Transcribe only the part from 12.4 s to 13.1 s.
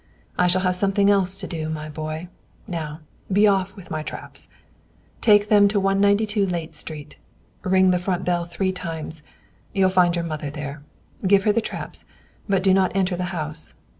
but do not